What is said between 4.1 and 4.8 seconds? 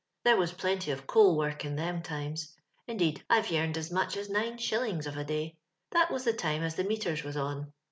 as nine